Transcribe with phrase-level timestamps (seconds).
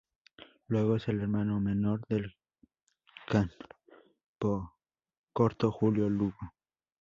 [0.69, 2.33] Lugo es el hermano menor del
[3.27, 4.71] campocorto
[5.71, 6.55] Julio Lugo.